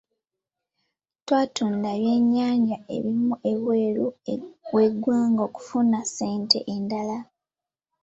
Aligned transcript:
Twatunda 1.25 1.89
ebyennyanja 1.97 2.77
ebimu 2.95 3.33
ebweru 3.51 4.05
w'eggwanga 4.73 5.41
okufuna 5.47 5.99
ssente 6.07 6.57
endala. 6.73 7.17